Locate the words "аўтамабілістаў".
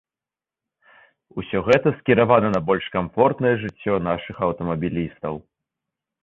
4.49-5.33